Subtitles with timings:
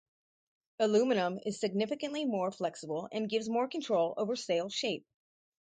[0.79, 5.05] Aluminum is significantly more flexible and gives more control over sail shape.